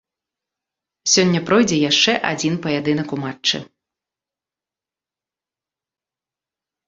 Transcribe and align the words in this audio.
Сёння 1.15 1.39
пройдзе 1.49 1.77
яшчэ 1.91 2.11
адзін 2.31 2.53
паядынак 2.63 3.07
у 3.17 3.19
матчы. 3.25 3.61